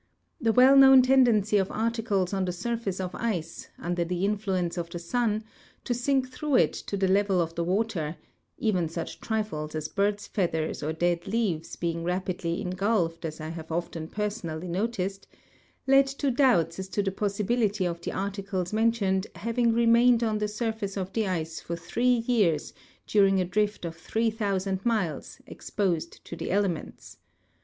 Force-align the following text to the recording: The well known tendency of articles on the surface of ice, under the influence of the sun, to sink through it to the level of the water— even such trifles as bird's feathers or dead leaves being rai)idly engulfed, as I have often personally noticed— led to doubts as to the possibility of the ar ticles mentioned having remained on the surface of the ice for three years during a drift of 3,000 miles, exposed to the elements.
The 0.41 0.51
well 0.51 0.75
known 0.75 1.03
tendency 1.03 1.57
of 1.57 1.69
articles 1.69 2.33
on 2.33 2.45
the 2.45 2.51
surface 2.51 2.99
of 2.99 3.13
ice, 3.13 3.69
under 3.77 4.03
the 4.03 4.25
influence 4.25 4.75
of 4.75 4.89
the 4.89 4.97
sun, 4.97 5.43
to 5.83 5.93
sink 5.93 6.27
through 6.27 6.55
it 6.55 6.73
to 6.73 6.97
the 6.97 7.07
level 7.07 7.39
of 7.39 7.53
the 7.53 7.63
water— 7.63 8.15
even 8.57 8.89
such 8.89 9.21
trifles 9.21 9.75
as 9.75 9.87
bird's 9.87 10.25
feathers 10.25 10.81
or 10.81 10.91
dead 10.91 11.27
leaves 11.27 11.75
being 11.75 12.03
rai)idly 12.03 12.61
engulfed, 12.61 13.25
as 13.25 13.39
I 13.39 13.49
have 13.49 13.71
often 13.71 14.07
personally 14.07 14.67
noticed— 14.67 15.27
led 15.85 16.07
to 16.07 16.31
doubts 16.31 16.79
as 16.79 16.87
to 16.89 17.03
the 17.03 17.11
possibility 17.11 17.85
of 17.85 18.01
the 18.01 18.11
ar 18.11 18.31
ticles 18.31 18.73
mentioned 18.73 19.27
having 19.35 19.71
remained 19.71 20.23
on 20.23 20.39
the 20.39 20.47
surface 20.47 20.97
of 20.97 21.13
the 21.13 21.27
ice 21.27 21.59
for 21.59 21.75
three 21.75 22.23
years 22.25 22.73
during 23.05 23.39
a 23.39 23.45
drift 23.45 23.85
of 23.85 23.95
3,000 23.97 24.83
miles, 24.83 25.39
exposed 25.45 26.25
to 26.25 26.35
the 26.35 26.49
elements. 26.49 27.17